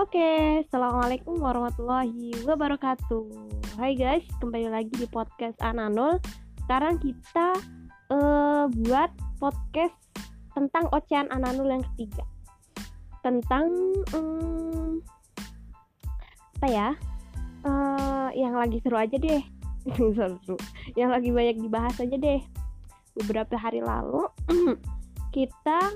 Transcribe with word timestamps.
Oke, 0.00 0.64
assalamualaikum 0.64 1.36
warahmatullahi 1.44 2.32
wabarakatuh. 2.48 3.28
Hai 3.76 3.92
guys, 3.92 4.24
kembali 4.40 4.72
lagi 4.72 4.96
di 4.96 5.04
podcast 5.04 5.60
Ananul. 5.60 6.16
Sekarang 6.64 6.96
kita 6.96 7.52
uh, 8.08 8.64
buat 8.80 9.12
podcast 9.36 9.92
tentang 10.56 10.88
ocehan 10.96 11.28
Ananul 11.28 11.68
yang 11.68 11.84
ketiga. 11.92 12.24
Tentang 13.20 13.68
um, 14.16 15.04
apa 16.56 16.68
ya? 16.72 16.88
Uh, 17.68 18.32
yang 18.32 18.56
lagi 18.56 18.80
seru 18.80 18.96
aja 18.96 19.20
deh. 19.20 19.44
seru. 20.16 20.56
Yang 20.96 21.10
lagi 21.12 21.28
banyak 21.28 21.56
dibahas 21.60 22.00
aja 22.00 22.16
deh. 22.16 22.40
Beberapa 23.20 23.52
hari 23.52 23.84
lalu 23.84 24.24
kita 25.36 25.92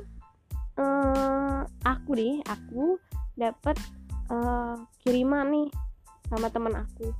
uh, 0.76 1.64
aku 1.88 2.10
nih, 2.12 2.44
aku 2.52 3.00
dapat 3.34 3.76
uh, 4.30 4.78
kiriman 5.02 5.50
nih 5.50 5.68
sama 6.30 6.48
teman 6.50 6.74
aku. 6.78 7.10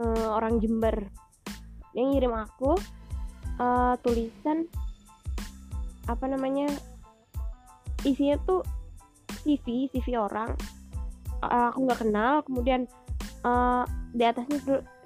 Uh, 0.00 0.28
orang 0.32 0.60
Jember. 0.60 1.08
Dia 1.92 2.04
ngirim 2.08 2.32
aku 2.32 2.72
uh, 3.60 3.94
tulisan 4.00 4.64
apa 6.08 6.24
namanya 6.26 6.72
isinya 8.02 8.40
tuh 8.48 8.64
CV 9.44 9.92
CV 9.92 10.16
orang. 10.16 10.56
Uh, 11.42 11.74
aku 11.74 11.84
nggak 11.84 12.00
kenal 12.06 12.40
kemudian 12.46 12.86
uh, 13.44 13.84
di 14.14 14.22
atasnya 14.24 14.58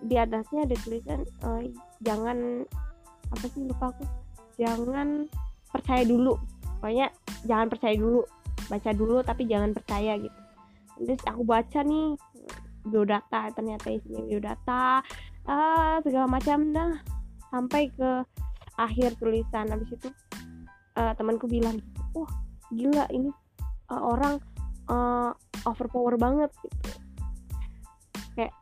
di 0.04 0.14
atasnya 0.20 0.68
ada 0.68 0.76
tulisan 0.84 1.24
uh, 1.42 1.64
jangan 2.04 2.62
apa 3.34 3.46
sih 3.50 3.66
lupa 3.66 3.90
aku. 3.90 4.04
Jangan 4.56 5.26
percaya 5.68 6.06
dulu. 6.06 6.38
Pokoknya 6.78 7.10
jangan 7.44 7.66
percaya 7.66 7.98
dulu 7.98 8.22
baca 8.66 8.90
dulu 8.92 9.22
tapi 9.22 9.46
jangan 9.46 9.72
percaya 9.72 10.18
gitu. 10.18 10.40
Terus 11.02 11.22
aku 11.28 11.42
baca 11.44 11.80
nih 11.82 12.16
biodata 12.86 13.50
ternyata 13.52 13.90
isinya 13.90 14.22
biodata 14.22 15.02
ah 15.46 15.96
segala 16.02 16.26
macam 16.26 16.72
dah. 16.72 16.92
Sampai 17.50 17.88
ke 17.94 18.26
akhir 18.76 19.16
tulisan. 19.18 19.70
Habis 19.70 19.96
itu 19.96 20.08
uh, 20.98 21.12
temanku 21.14 21.46
bilang 21.46 21.78
wah 22.12 22.28
gila 22.74 23.06
ini 23.14 23.30
uh, 23.92 24.02
orang 24.02 24.42
uh, 24.90 25.30
overpower 25.64 26.18
banget 26.18 26.50
gitu. 26.62 26.78
Kayak 28.34 28.52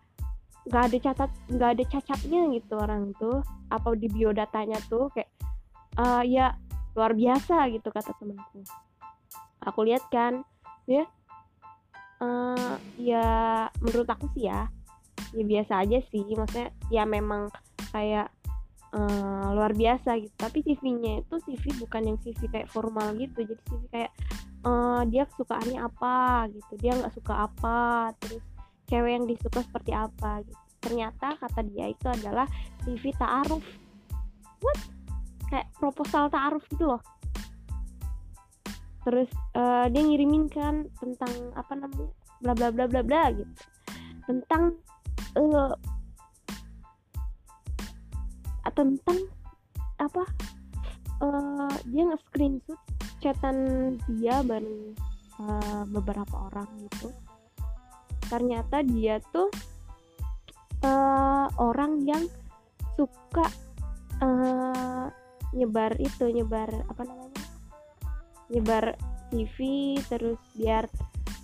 nggak 0.64 0.82
ada 0.88 0.98
catat 1.00 1.30
nggak 1.52 1.70
ada 1.76 1.84
cacatnya 1.92 2.40
gitu 2.56 2.74
orang 2.80 3.12
tuh 3.20 3.44
apa 3.68 3.92
di 4.00 4.08
biodatanya 4.08 4.80
tuh 4.88 5.12
kayak 5.12 5.28
uh, 6.00 6.24
ya 6.24 6.56
luar 6.96 7.12
biasa 7.12 7.68
gitu 7.74 7.88
kata 7.92 8.16
temanku 8.16 8.64
aku 9.64 9.88
lihat 9.88 10.04
kan 10.12 10.44
ya 10.84 11.08
uh, 12.20 12.76
ya 13.00 13.26
menurut 13.80 14.08
aku 14.08 14.28
sih 14.36 14.48
ya 14.48 14.68
ya 15.34 15.44
biasa 15.44 15.72
aja 15.84 15.98
sih. 16.08 16.24
Maksudnya 16.32 16.70
ya 16.88 17.02
memang 17.04 17.50
kayak 17.90 18.30
uh, 18.94 19.48
luar 19.52 19.74
biasa 19.74 20.16
gitu. 20.22 20.34
Tapi 20.38 20.62
CV-nya 20.62 21.24
itu 21.26 21.34
CV 21.42 21.64
bukan 21.82 22.14
yang 22.14 22.18
CV 22.22 22.38
kayak 22.48 22.70
formal 22.70 23.12
gitu. 23.18 23.42
Jadi 23.42 23.62
CV 23.66 23.82
kayak 23.90 24.12
uh, 24.64 25.02
dia 25.08 25.26
kesukaannya 25.26 25.78
apa 25.82 26.48
gitu. 26.54 26.72
Dia 26.78 26.92
nggak 26.96 27.14
suka 27.14 27.34
apa 27.50 28.12
terus 28.22 28.42
cewek 28.86 29.12
yang 29.16 29.26
disuka 29.26 29.60
seperti 29.64 29.92
apa 29.92 30.44
gitu. 30.46 30.62
Ternyata 30.84 31.40
kata 31.40 31.60
dia 31.66 31.90
itu 31.90 32.06
adalah 32.06 32.46
CV 32.84 33.10
ta'aruf. 33.16 33.64
What? 34.62 34.78
Kayak 35.48 35.68
proposal 35.76 36.32
ta'aruf 36.32 36.64
gitu 36.72 36.88
loh 36.88 37.02
terus 39.04 39.28
uh, 39.54 39.86
dia 39.92 40.02
ngirimin 40.02 40.48
kan 40.48 40.88
tentang 40.96 41.32
apa 41.54 41.72
namanya 41.76 42.10
bla 42.40 42.52
bla 42.56 42.68
bla 42.72 42.84
bla 42.88 43.02
bla 43.04 43.22
gitu. 43.36 43.52
Tentang 44.24 44.76
uh, 45.36 45.76
tentang 48.74 49.18
apa 50.02 50.26
uh, 51.22 51.74
dia 51.86 52.02
nge-screenshot 52.10 52.80
chatan 53.22 53.56
dia 54.18 54.42
bareng 54.42 54.98
uh, 55.38 55.86
beberapa 55.88 56.50
orang 56.50 56.66
gitu. 56.90 57.14
Ternyata 58.26 58.82
dia 58.82 59.22
tuh 59.30 59.48
uh, 60.82 61.46
orang 61.56 62.02
yang 62.02 62.24
suka 62.98 63.46
uh, 64.20 65.06
nyebar 65.54 65.94
itu 66.02 66.34
nyebar 66.34 66.68
apa 66.90 67.02
namanya 67.06 67.23
nyebar 68.52 68.96
CV 69.32 69.58
terus 70.08 70.40
biar 70.56 70.88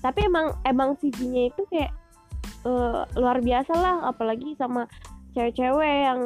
tapi 0.00 0.24
emang 0.24 0.56
emang 0.64 0.96
CV-nya 0.96 1.52
itu 1.52 1.62
kayak 1.68 1.92
uh, 2.64 3.04
luar 3.16 3.40
biasa 3.44 3.72
lah 3.76 3.96
apalagi 4.08 4.56
sama 4.56 4.88
cewek-cewek 5.36 5.96
yang 6.08 6.20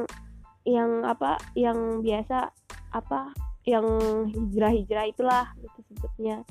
yang 0.64 0.90
apa 1.04 1.36
yang 1.52 2.00
biasa 2.00 2.48
apa 2.94 3.34
yang 3.64 3.84
hijrah-hijrah 4.30 5.04
itulah 5.08 5.46
gitu 5.60 5.78
sebutnya. 5.92 6.44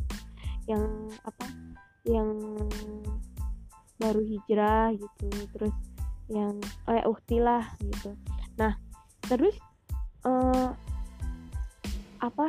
Yang 0.65 0.83
apa 1.23 1.45
yang 2.03 2.29
baru 4.01 4.21
hijrah 4.25 4.91
gitu 4.97 5.27
terus 5.55 5.75
yang 6.27 6.57
oh 6.89 6.93
ya 6.93 7.03
uhti 7.07 7.37
lah 7.39 7.63
gitu. 7.79 8.17
Nah 8.59 8.75
terus 9.23 9.55
uh, 10.27 10.73
apa 12.19 12.47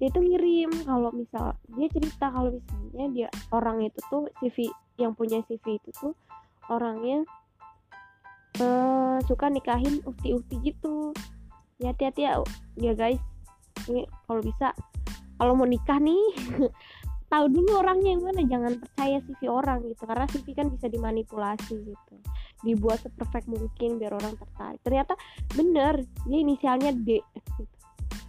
dia 0.00 0.08
tuh 0.08 0.24
ngirim 0.24 0.72
kalau 0.88 1.12
misal 1.12 1.52
dia 1.76 1.86
cerita 1.92 2.32
kalau 2.32 2.56
misalnya 2.56 3.06
dia 3.12 3.28
orang 3.52 3.84
itu 3.84 4.00
tuh 4.08 4.32
CV 4.40 4.72
yang 4.96 5.12
punya 5.12 5.44
CV 5.44 5.76
itu 5.76 5.92
tuh 5.92 6.16
orangnya 6.72 7.20
uh, 8.64 9.20
suka 9.28 9.52
nikahin 9.52 10.00
ukti-ukti 10.08 10.56
gitu. 10.64 11.12
Ya 11.76 11.92
hati-hati 11.92 12.24
ya 12.24 12.40
ya 12.80 12.92
guys. 12.96 13.20
Ini 13.92 14.08
kalau 14.24 14.40
bisa 14.40 14.72
kalau 15.36 15.52
mau 15.52 15.68
nikah 15.68 16.00
nih 16.00 16.24
tahu 17.32 17.44
dulu 17.52 17.84
orangnya 17.84 18.16
yang 18.16 18.24
mana. 18.24 18.40
Jangan 18.48 18.72
percaya 18.80 19.20
CV 19.20 19.52
orang 19.52 19.84
gitu 19.84 20.08
karena 20.08 20.24
CV 20.32 20.46
kan 20.56 20.72
bisa 20.72 20.88
dimanipulasi 20.88 21.76
gitu. 21.76 22.14
Dibuat 22.64 23.04
seperfect 23.04 23.52
mungkin 23.52 24.00
biar 24.00 24.16
orang 24.16 24.32
tertarik. 24.40 24.80
Ternyata 24.80 25.12
bener 25.52 26.08
dia 26.24 26.38
inisialnya 26.40 26.96
D 26.96 27.20
gitu 27.36 27.79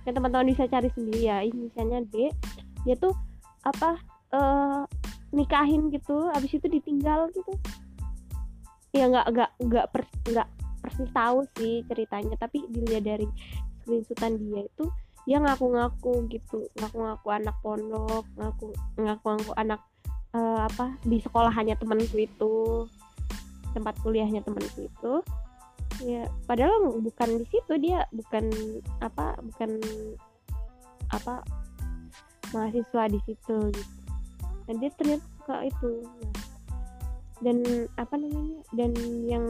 yang 0.06 0.14
teman-teman 0.18 0.50
bisa 0.50 0.66
cari 0.68 0.90
sendiri 0.94 1.22
ya. 1.28 1.38
Misalnya 1.46 2.04
D 2.10 2.30
dia 2.86 2.96
tuh 2.98 3.14
apa 3.62 4.02
uh, 4.34 4.84
nikahin 5.32 5.94
gitu 5.94 6.30
abis 6.34 6.58
itu 6.58 6.68
ditinggal 6.68 7.30
gitu. 7.32 7.54
Ya 8.92 9.08
nggak 9.08 9.26
nggak 9.32 9.50
nggak 9.62 9.86
per, 9.94 10.04
nggak 10.28 10.48
persis 10.82 11.12
tahu 11.14 11.46
sih 11.56 11.86
ceritanya 11.86 12.36
tapi 12.42 12.66
dilihat 12.74 13.06
dari 13.06 13.28
screenshotan 13.82 14.42
dia 14.42 14.66
itu 14.66 14.86
dia 15.30 15.38
ngaku-ngaku 15.38 16.26
gitu. 16.34 16.66
Ngaku-ngaku 16.82 17.28
anak 17.30 17.56
pondok 17.62 18.26
ngaku 18.36 18.74
ngaku-ngaku 18.98 19.54
anak 19.56 19.80
uh, 20.36 20.66
apa 20.68 20.98
di 21.06 21.22
sekolahannya 21.22 21.78
temanku 21.78 22.18
itu 22.18 22.54
tempat 23.72 23.96
kuliahnya 24.04 24.44
temanku 24.44 24.88
itu 24.88 25.14
ya 26.02 26.26
padahal 26.50 26.98
bukan 27.02 27.30
di 27.42 27.46
situ 27.50 27.74
dia 27.78 28.06
bukan 28.10 28.50
apa 29.02 29.38
bukan 29.40 29.78
apa 31.12 31.46
mahasiswa 32.52 33.04
di 33.12 33.20
situ 33.28 33.58
gitu. 33.72 33.94
Dan 34.70 34.76
dia 34.80 34.92
ternyata 34.96 35.26
suka 35.42 35.56
itu. 35.68 35.92
Dan 37.42 37.58
apa 37.98 38.16
namanya 38.16 38.62
dan 38.78 38.92
yang 39.26 39.46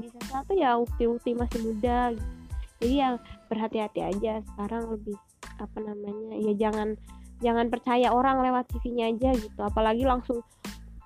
bisa 0.00 0.16
satu 0.32 0.56
ya 0.56 0.80
ukti-ukti 0.80 1.36
masih 1.36 1.60
muda 1.68 2.16
gitu. 2.16 2.32
jadi 2.76 2.94
ya 2.96 3.08
berhati-hati 3.48 4.00
aja 4.04 4.44
sekarang 4.52 4.88
lebih 4.92 5.16
apa 5.56 5.78
namanya 5.80 6.36
ya 6.44 6.52
jangan 6.56 6.92
jangan 7.40 7.68
percaya 7.72 8.12
orang 8.12 8.40
lewat 8.40 8.68
CV-nya 8.72 9.12
aja 9.12 9.30
gitu. 9.36 9.60
Apalagi 9.60 10.08
langsung 10.08 10.40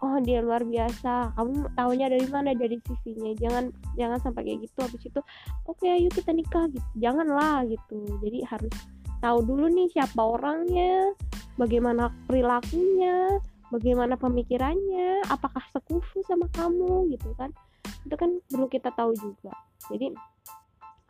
oh 0.01 0.17
dia 0.25 0.41
luar 0.41 0.65
biasa. 0.65 1.37
Kamu 1.37 1.77
tahunya 1.77 2.07
dari 2.09 2.27
mana? 2.29 2.57
Dari 2.57 2.77
CV-nya 2.81 3.33
jangan 3.37 3.65
jangan 3.97 4.19
sampai 4.21 4.43
kayak 4.49 4.59
gitu. 4.65 4.79
Habis 4.81 5.03
itu 5.05 5.21
oke 5.69 5.81
okay, 5.81 6.01
ayo 6.01 6.09
kita 6.13 6.33
nikah 6.33 6.67
gitu. 6.73 6.89
Janganlah 6.99 7.65
gitu. 7.69 8.01
Jadi 8.25 8.39
harus 8.49 8.75
tahu 9.21 9.39
dulu 9.45 9.69
nih 9.69 9.89
siapa 9.93 10.21
orangnya 10.21 11.13
bagaimana 11.61 12.09
perilakunya 12.25 13.37
bagaimana 13.69 14.17
pemikirannya 14.17 15.23
apakah 15.29 15.63
sekufu 15.71 16.25
sama 16.25 16.49
kamu 16.57 17.13
gitu 17.15 17.37
kan. 17.37 17.53
Itu 18.09 18.17
kan 18.17 18.41
perlu 18.49 18.67
kita 18.67 18.91
tahu 18.97 19.13
juga. 19.15 19.53
Jadi 19.93 20.17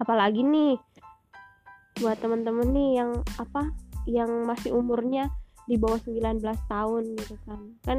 apalagi 0.02 0.42
nih 0.42 0.74
buat 2.00 2.16
temen-temen 2.18 2.68
nih 2.72 2.90
yang 2.98 3.10
apa 3.36 3.70
yang 4.08 4.48
masih 4.48 4.72
umurnya 4.72 5.28
di 5.68 5.76
bawah 5.78 6.00
19 6.02 6.42
tahun 6.66 7.02
gitu 7.14 7.34
kan. 7.46 7.60
Kan 7.86 7.98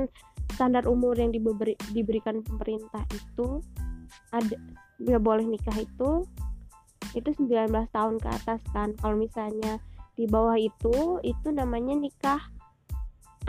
standar 0.62 0.86
umur 0.86 1.18
yang 1.18 1.34
diberi, 1.34 1.74
diberikan 1.90 2.46
pemerintah 2.46 3.02
itu 3.10 3.66
ada 4.30 4.54
dia 5.02 5.18
boleh 5.18 5.42
nikah 5.42 5.74
itu 5.74 6.22
itu 7.18 7.30
19 7.34 7.74
tahun 7.90 8.22
ke 8.22 8.30
atas 8.30 8.62
kan. 8.70 8.94
Kalau 9.02 9.18
misalnya 9.18 9.82
di 10.14 10.30
bawah 10.30 10.54
itu 10.62 11.18
itu 11.26 11.48
namanya 11.50 11.98
nikah 11.98 12.38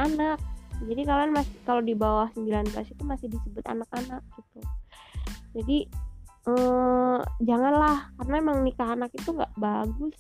anak. 0.00 0.40
Jadi 0.88 1.04
kalian 1.04 1.36
masih 1.36 1.52
kalau 1.68 1.84
di 1.84 1.92
bawah 1.92 2.32
19 2.32 2.72
itu 2.72 3.02
masih 3.04 3.28
disebut 3.28 3.60
anak-anak 3.68 4.24
gitu. 4.40 4.60
Jadi 5.52 5.78
eh, 6.48 7.18
janganlah 7.44 8.08
karena 8.16 8.34
emang 8.40 8.64
nikah 8.64 8.88
anak 8.96 9.12
itu 9.12 9.36
nggak 9.36 9.52
bagus 9.60 10.16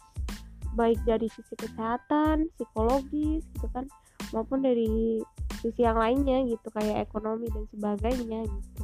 baik 0.76 1.00
dari 1.08 1.28
sisi 1.32 1.56
kesehatan 1.56 2.52
psikologis 2.56 3.44
gitu 3.56 3.68
kan 3.72 3.88
maupun 4.32 4.64
dari 4.64 5.20
sisi 5.62 5.86
yang 5.86 5.96
lainnya 5.96 6.42
gitu 6.50 6.68
kayak 6.74 7.06
ekonomi 7.06 7.46
dan 7.54 7.64
sebagainya 7.70 8.40
gitu. 8.50 8.82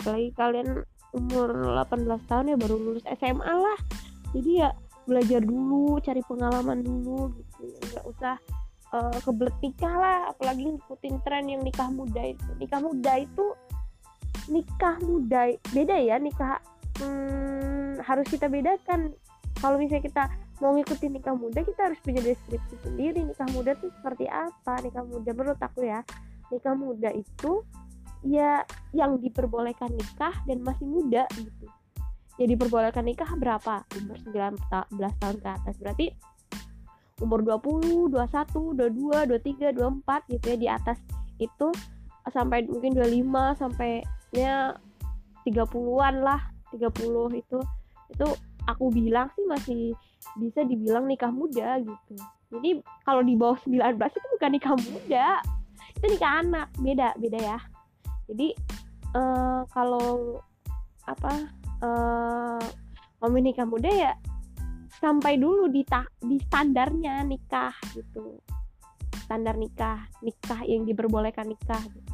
Apalagi 0.00 0.30
kalian 0.36 0.68
umur 1.16 1.48
18 1.88 2.28
tahun 2.28 2.52
ya 2.54 2.56
baru 2.60 2.76
lulus 2.76 3.04
SMA 3.16 3.54
lah. 3.56 3.78
Jadi 4.36 4.50
ya 4.60 4.70
belajar 5.08 5.40
dulu 5.42 5.98
cari 6.04 6.22
pengalaman 6.28 6.84
dulu 6.84 7.32
gitu. 7.34 7.64
Nggak 7.90 8.04
usah 8.06 8.34
uh, 8.94 9.18
kebelet 9.24 9.56
nikah 9.64 9.94
lah. 9.96 10.18
Apalagi 10.30 10.62
ngikutin 10.76 11.14
tren 11.24 11.44
yang 11.48 11.62
nikah 11.64 11.88
muda 11.88 12.22
itu. 12.30 12.50
Nikah 12.60 12.80
muda 12.84 13.12
itu 13.18 13.46
nikah 14.52 14.96
muda 15.02 15.40
beda 15.72 15.96
ya. 15.98 16.16
Nikah 16.20 16.60
hmm, 17.00 18.04
harus 18.04 18.26
kita 18.28 18.46
bedakan. 18.46 19.16
Kalau 19.60 19.76
misalnya 19.76 20.04
kita 20.06 20.24
mau 20.60 20.76
ngikutin 20.76 21.16
nikah 21.16 21.32
muda 21.32 21.64
kita 21.64 21.88
harus 21.88 21.98
punya 22.04 22.20
deskripsi 22.20 22.76
sendiri 22.84 23.24
nikah 23.24 23.48
muda 23.56 23.72
itu 23.72 23.88
seperti 23.96 24.28
apa 24.28 24.80
nikah 24.84 25.04
muda. 25.08 25.30
Menurut 25.32 25.60
aku 25.60 25.88
ya 25.88 26.04
nikah 26.52 26.76
muda 26.76 27.10
itu 27.16 27.64
ya 28.20 28.60
yang 28.92 29.16
diperbolehkan 29.16 29.88
nikah 29.96 30.36
dan 30.44 30.60
masih 30.60 30.84
muda 30.84 31.24
gitu. 31.32 31.66
Ya 32.36 32.44
diperbolehkan 32.48 33.04
nikah 33.04 33.28
berapa? 33.36 33.84
Umur 33.96 34.16
19 34.28 34.60
tahun 34.96 35.36
ke 35.40 35.48
atas. 35.48 35.74
Berarti 35.80 36.06
umur 37.20 37.44
20, 37.44 38.12
21, 38.12 38.76
22, 38.76 39.28
23, 39.28 39.76
24 39.76 40.32
gitu 40.32 40.44
ya 40.44 40.56
di 40.56 40.68
atas 40.68 40.98
itu. 41.40 41.68
Sampai 42.28 42.68
mungkin 42.68 42.96
25 42.96 43.56
sampai 43.56 44.04
ya 44.36 44.76
30-an 45.48 46.14
lah 46.20 46.40
30 46.72 47.40
itu. 47.40 47.58
Itu 48.12 48.28
aku 48.68 48.92
bilang 48.92 49.32
sih 49.36 49.44
masih 49.48 49.96
bisa 50.38 50.62
dibilang 50.64 51.08
nikah 51.08 51.32
muda 51.32 51.80
gitu. 51.80 52.14
Jadi 52.50 52.82
kalau 53.06 53.22
di 53.22 53.34
bawah 53.38 53.58
19 53.62 53.96
itu 53.96 54.28
bukan 54.38 54.50
nikah 54.50 54.74
muda. 54.76 55.26
Itu 55.96 56.06
nikah 56.10 56.32
anak. 56.42 56.68
Beda 56.78 57.08
beda 57.16 57.38
ya. 57.38 57.58
Jadi 58.30 58.48
uh, 59.14 59.62
kalau 59.70 60.38
apa 61.06 61.32
uh, 61.82 62.62
ngomongin 63.22 63.54
nikah 63.54 63.66
muda 63.66 63.90
ya 63.90 64.12
sampai 65.00 65.40
dulu 65.40 65.72
di 65.72 65.82
ta 65.86 66.04
di 66.20 66.36
standarnya 66.42 67.24
nikah 67.24 67.72
gitu. 67.94 68.38
Standar 69.26 69.54
nikah. 69.56 70.10
Nikah 70.20 70.66
yang 70.66 70.84
diperbolehkan 70.84 71.48
nikah 71.48 71.80
gitu. 71.90 72.09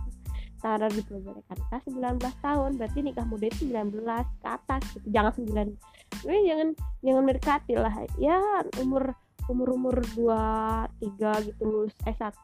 Standar 0.58 0.90
diperbolehkan. 0.92 1.56
Nikah 1.56 1.80
19 1.86 2.44
tahun 2.44 2.70
berarti 2.80 2.98
nikah 3.04 3.26
muda 3.28 3.46
itu 3.48 3.68
19 3.68 4.02
ke 4.42 4.48
atas 4.48 4.82
gitu. 4.96 5.06
Jangan 5.12 5.32
9 5.36 6.24
Jadi 6.24 6.40
jangan 6.48 6.68
jangan 7.04 7.22
mendekati 7.22 7.74
lah. 7.76 7.94
Ya 8.16 8.40
umur 8.80 9.14
umur 9.46 9.68
umur 9.78 9.96
2 10.18 11.14
3 11.18 11.46
gitu 11.46 11.62
lulus 11.62 11.94
S1 12.02 12.34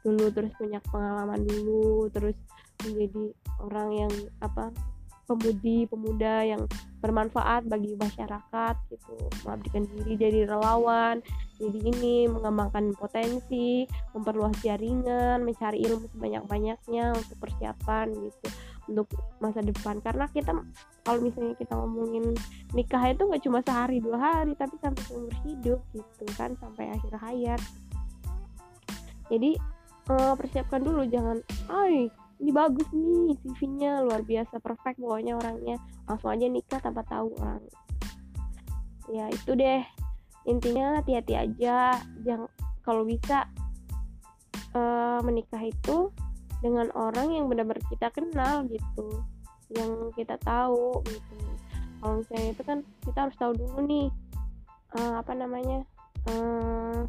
dulu 0.00 0.24
terus 0.32 0.52
punya 0.56 0.80
pengalaman 0.88 1.44
dulu 1.44 2.08
terus 2.10 2.34
menjadi 2.82 3.36
orang 3.60 3.88
yang 3.92 4.12
apa 4.40 4.72
pemudi 5.30 5.86
pemuda 5.86 6.42
yang 6.42 6.66
bermanfaat 6.98 7.70
bagi 7.70 7.94
masyarakat 7.94 8.74
gitu. 8.90 9.14
Mengabdikan 9.46 9.86
diri 9.86 10.14
jadi 10.18 10.40
relawan 10.50 11.22
jadi 11.60 11.78
ini 11.92 12.24
mengembangkan 12.24 12.96
potensi 12.96 13.84
memperluas 14.16 14.56
jaringan 14.64 15.44
mencari 15.44 15.84
ilmu 15.84 16.08
sebanyak-banyaknya 16.16 17.12
untuk 17.12 17.36
persiapan 17.36 18.08
gitu 18.16 18.48
untuk 18.88 19.06
masa 19.44 19.60
depan. 19.60 20.00
Karena 20.00 20.24
kita 20.32 20.56
kalau 21.04 21.20
misalnya 21.20 21.52
kita 21.60 21.76
ngomongin 21.76 22.32
nikah 22.72 23.12
itu 23.12 23.28
nggak 23.28 23.44
cuma 23.44 23.60
sehari 23.60 24.00
dua 24.00 24.16
hari 24.16 24.56
tapi 24.56 24.80
sampai 24.80 25.02
seumur 25.04 25.34
hidup 25.44 25.80
gitu 25.92 26.24
kan 26.40 26.56
sampai 26.56 26.88
akhir 26.96 27.12
hayat. 27.20 27.60
Jadi 29.28 29.60
uh, 30.08 30.34
persiapkan 30.34 30.80
dulu 30.80 31.04
jangan 31.12 31.44
ay 31.68 32.08
ini 32.40 32.50
bagus 32.56 32.88
nih 32.96 33.36
CV-nya 33.44 34.00
luar 34.00 34.24
biasa 34.24 34.64
perfect 34.64 34.96
pokoknya 34.96 35.36
orangnya. 35.36 35.76
Langsung 36.08 36.32
aja 36.32 36.46
nikah 36.48 36.80
tanpa 36.80 37.04
tahu 37.04 37.36
orang. 37.36 37.60
Ya 39.12 39.28
itu 39.28 39.52
deh. 39.52 39.84
Intinya 40.48 41.04
hati-hati 41.04 41.36
aja. 41.36 42.00
Jangan 42.24 42.48
kalau 42.80 43.04
bisa 43.04 43.44
uh, 44.72 45.20
menikah 45.20 45.60
itu 45.60 46.08
dengan 46.64 46.88
orang 46.96 47.28
yang 47.28 47.44
benar-benar 47.44 47.84
kita 47.92 48.08
kenal 48.08 48.64
gitu. 48.72 49.20
Yang 49.76 50.16
kita 50.16 50.40
tahu 50.40 51.04
gitu. 51.04 51.36
Kalau 52.00 52.24
misalnya 52.24 52.48
itu 52.56 52.62
kan 52.64 52.78
kita 53.04 53.18
harus 53.28 53.36
tahu 53.36 53.52
dulu 53.52 53.84
nih 53.84 54.08
uh, 54.96 55.20
apa 55.20 55.32
namanya 55.36 55.84
uh, 56.32 57.04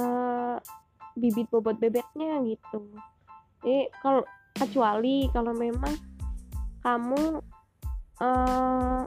uh, 0.00 0.56
bibit 1.12 1.44
bobot 1.52 1.76
bebeknya 1.76 2.40
gitu 2.48 2.80
jadi 3.62 3.88
kalau 4.00 4.22
kecuali 4.56 5.28
kalau 5.30 5.52
memang 5.52 5.94
kamu 6.80 7.40
uh, 8.22 9.02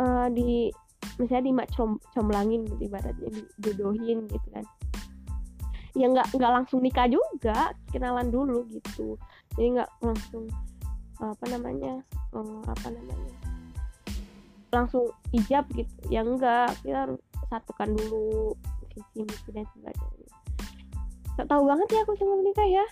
uh, 0.00 0.26
di 0.32 0.72
misalnya 1.20 1.44
di 1.44 1.52
com 1.76 2.00
comlangin 2.16 2.64
gitu 2.64 2.88
ibaratnya 2.88 3.28
dijodohin 3.60 4.24
gitu 4.30 4.48
kan. 4.54 4.64
Ya 5.98 6.06
nggak 6.06 6.32
nggak 6.32 6.52
langsung 6.54 6.80
nikah 6.80 7.10
juga 7.10 7.74
kenalan 7.92 8.30
dulu 8.32 8.64
gitu. 8.72 9.18
Jadi 9.58 9.76
nggak 9.76 9.90
langsung 10.00 10.48
apa 11.20 11.44
namanya 11.52 12.00
uh, 12.32 12.62
apa 12.64 12.88
namanya 12.88 13.36
langsung 14.70 15.12
ijab 15.34 15.66
gitu. 15.74 15.92
Ya 16.08 16.24
enggak 16.24 16.72
kita 16.80 17.04
harus 17.10 17.20
satukan 17.50 17.90
dulu 17.98 18.54
visi 18.94 19.26
misi 19.26 19.50
dan 19.50 19.66
sebagainya 19.74 20.39
gak 21.40 21.48
tahu 21.48 21.62
banget 21.64 21.88
ya 21.88 22.00
aku 22.04 22.12
sama 22.20 22.34
menikah 22.44 22.68
ya. 22.68 22.84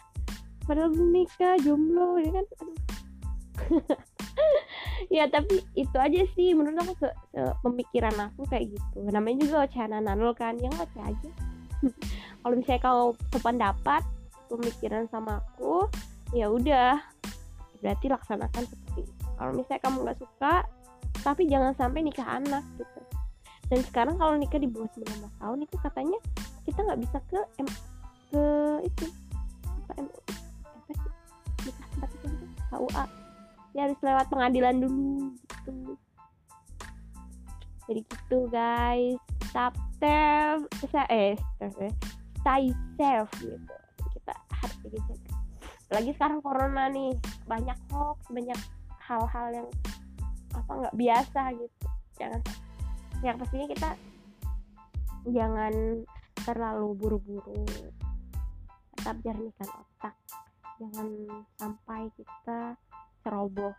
Padahal 0.64 0.88
belum 0.92 1.10
nikah 1.12 1.54
jomblo 1.60 2.16
ini 2.16 2.30
kan? 2.32 2.46
Ya 5.08 5.24
tapi 5.24 5.64
itu 5.72 5.96
aja 5.96 6.20
sih. 6.36 6.52
Menurut 6.52 6.84
aku 6.84 6.94
se, 7.00 7.08
se 7.32 7.42
pemikiran 7.64 8.12
aku 8.28 8.44
kayak 8.50 8.72
gitu. 8.76 8.98
Namanya 9.08 9.46
juga 9.46 9.56
ocehan 9.64 9.92
nanol 9.94 10.36
kan? 10.36 10.58
Yang 10.60 10.84
oce 10.84 10.98
aja. 11.00 11.30
Kalau 12.44 12.54
misalnya 12.54 12.82
kau 12.82 13.02
sependapat 13.32 14.02
pemikiran 14.52 15.08
sama 15.08 15.40
aku 15.40 15.88
ya 16.36 16.52
udah. 16.52 17.00
Berarti 17.78 18.10
laksanakan 18.10 18.64
seperti 18.66 19.06
kalau 19.38 19.54
misalnya 19.54 19.82
kamu 19.86 19.96
nggak 20.02 20.18
suka 20.18 20.54
tapi 21.22 21.46
jangan 21.46 21.72
sampai 21.78 22.02
nikah 22.02 22.26
anak 22.26 22.66
gitu. 22.74 23.00
Dan 23.70 23.80
sekarang 23.86 24.18
kalau 24.18 24.34
nikah 24.34 24.58
di 24.58 24.66
bawah 24.66 24.90
19 24.90 25.14
tahun 25.38 25.58
itu 25.62 25.76
katanya 25.78 26.18
kita 26.66 26.78
nggak 26.82 27.00
bisa 27.06 27.18
ke 27.30 27.40
ke 28.28 28.46
itu 28.84 29.06
MUI 29.98 30.34
apa 30.62 30.76
sih? 30.86 31.10
Nikah 31.66 31.86
tempat 31.90 32.10
itu 32.14 32.26
gitu 32.30 32.46
KUA 32.68 33.04
ya 33.76 33.86
harus 33.86 34.00
lewat 34.02 34.26
pengadilan 34.26 34.76
dulu 34.82 35.30
gitu. 35.38 35.74
Jadi 37.88 38.00
gitu 38.04 38.38
guys. 38.50 39.20
Stop 39.48 39.72
self 39.96 40.68
eh 41.08 41.38
stay 42.42 42.64
safe 42.98 43.32
gitu. 43.40 43.74
Kita 44.18 44.34
harus 44.34 44.76
jaga 44.82 45.14
lagi 45.88 46.10
sekarang 46.12 46.44
corona 46.44 46.90
nih. 46.92 47.16
Banyak 47.48 47.78
hoax 47.94 48.18
banyak 48.28 48.60
hal-hal 49.00 49.46
yang 49.56 49.68
apa 50.52 50.70
nggak 50.84 50.96
biasa 50.98 51.42
gitu. 51.56 51.86
Jangan 52.18 52.40
yang 53.24 53.36
pastinya 53.40 53.66
kita 53.72 53.90
jangan 55.32 55.74
terlalu 56.44 56.94
buru-buru 56.98 57.66
tetap 58.98 59.16
jernihkan 59.22 59.68
otak 59.70 60.14
jangan 60.78 61.06
sampai 61.58 62.10
kita 62.14 62.74
ceroboh 63.22 63.74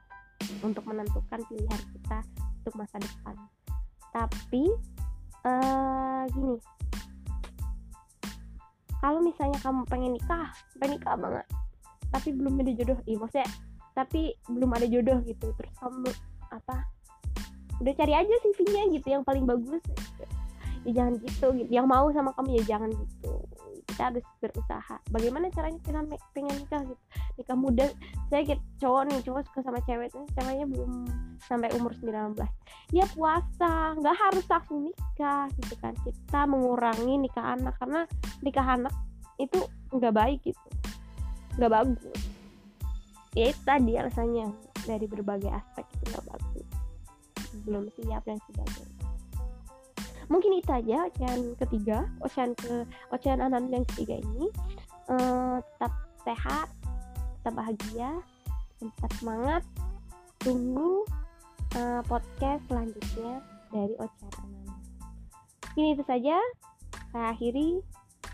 untuk 0.63 0.83
menentukan 0.87 1.39
pilihan 1.47 1.81
kita 1.95 2.19
untuk 2.63 2.73
masa 2.75 2.99
depan. 2.99 3.35
Tapi 4.11 4.63
uh, 5.47 6.23
gini. 6.31 6.55
Kalau 8.99 9.19
misalnya 9.23 9.59
kamu 9.63 9.87
pengen 9.87 10.11
nikah 10.15 10.51
pengen 10.79 10.99
nikah 10.99 11.15
banget. 11.15 11.47
Tapi 12.11 12.29
belum 12.35 12.59
ada 12.59 12.71
jodoh 12.75 12.99
iya 13.07 13.17
maksudnya 13.19 13.49
tapi 13.95 14.31
belum 14.47 14.71
ada 14.75 14.87
jodoh 14.87 15.19
gitu. 15.23 15.51
Terus 15.55 15.73
kamu 15.79 16.11
apa 16.51 16.87
udah 17.79 17.93
cari 17.95 18.13
aja 18.15 18.33
CV-nya 18.43 18.91
gitu 18.95 19.07
yang 19.07 19.23
paling 19.23 19.47
bagus. 19.47 19.83
Ya 20.83 21.03
jangan 21.03 21.19
gitu 21.23 21.47
gitu. 21.59 21.69
Yang 21.71 21.87
mau 21.87 22.07
sama 22.11 22.31
kamu 22.35 22.59
ya 22.59 22.75
jangan 22.75 22.91
gitu 22.91 23.33
kita 23.99 24.15
harus 24.15 24.23
berusaha. 24.39 24.95
Bagaimana 25.11 25.51
caranya 25.51 25.75
kita 25.83 25.99
pengen 26.31 26.55
nikah 26.55 26.79
gitu? 26.87 27.03
Nikah 27.35 27.57
muda 27.59 27.91
saya 28.31 28.47
kayak 28.47 28.63
cowok 28.79 29.01
nih 29.11 29.19
cowok 29.27 29.41
suka 29.51 29.59
sama 29.59 29.79
cewek 29.83 30.07
ceweknya 30.39 30.65
belum 30.71 30.91
sampai 31.43 31.67
umur 31.75 31.91
19 31.99 32.39
ya 32.95 33.03
puasa 33.11 33.99
nggak 33.99 34.15
harus 34.15 34.45
langsung 34.47 34.87
nikah 34.87 35.51
gitu 35.59 35.75
kan. 35.83 35.91
Kita 35.99 36.47
mengurangi 36.47 37.19
nikah 37.19 37.59
anak 37.59 37.75
karena 37.75 38.07
nikah 38.39 38.63
anak 38.71 38.95
itu 39.35 39.59
nggak 39.91 40.15
baik 40.15 40.39
gitu. 40.47 40.67
Nggak 41.59 41.71
bagus. 41.75 42.21
Ya 43.35 43.51
itu 43.51 43.61
tadi 43.67 43.99
alasannya 43.99 44.47
dari 44.87 45.11
berbagai 45.11 45.51
aspek 45.51 45.83
itu 45.99 46.15
nggak 46.15 46.23
bagus. 46.23 46.67
Belum 47.67 47.83
siap 47.99 48.23
dan 48.23 48.39
sebagainya 48.47 49.08
mungkin 50.29 50.61
itu 50.61 50.69
aja 50.69 51.09
ocehan 51.09 51.57
ketiga 51.57 52.05
ocehan 52.21 52.53
ke 52.55 52.85
ocehan 53.11 53.41
anan 53.41 53.67
yang 53.73 53.85
ketiga 53.93 54.21
ini. 54.21 54.47
Uh, 55.09 55.57
tetap 55.73 55.93
sehat 56.21 56.67
tetap 57.41 57.53
bahagia 57.57 58.09
tetap 58.79 59.11
semangat. 59.19 59.63
Tunggu 60.39 61.03
uh, 61.75 62.01
podcast 62.07 62.63
selanjutnya 62.71 63.43
dari 63.73 63.93
ocehan 63.99 64.33
anan 64.39 64.79
ini 65.77 65.95
itu 65.95 66.03
saja. 66.07 66.37
Saya 67.11 67.33
akhiri. 67.33 67.81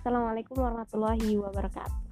Assalamualaikum 0.06 0.62
warahmatullahi 0.62 1.34
wabarakatuh 1.42 2.05